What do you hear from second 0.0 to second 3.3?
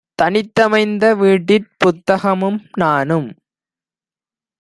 தனித்தமைந்த வீட்டிற்புத் தகமும் நானும்